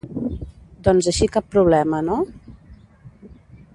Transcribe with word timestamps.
Doncs 0.87 1.09
així 1.11 1.27
cap 1.35 1.51
problema, 1.57 1.99
no? 2.11 2.17